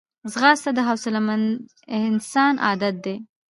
ځغاسته 0.31 0.69
د 0.73 0.79
حوصلهمند 0.87 1.47
انسان 2.07 2.53
عادت 2.65 2.95
دی 3.05 3.15